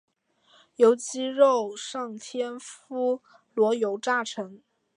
[0.77, 3.21] 由鸡肉上天妇
[3.53, 4.63] 罗油炸而成。